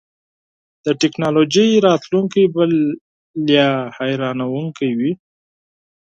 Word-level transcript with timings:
د 0.85 0.87
ټیکنالوژۍ 1.01 1.69
راتلونکی 1.87 2.43
به 2.53 2.63
لا 3.47 3.69
حیرانوونکی 3.97 4.89
وي. 4.97 5.11